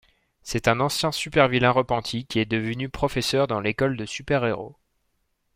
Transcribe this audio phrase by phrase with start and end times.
[0.41, 4.75] C'est un ancien super-vilain repenti qui est devenu professeur dans l'école de super-héros.